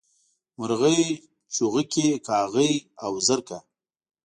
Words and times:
مرغۍ، 0.57 0.99
چوغکي 1.53 2.07
کاغۍ 2.27 2.71
او 3.03 3.11
زرکه 3.27 3.57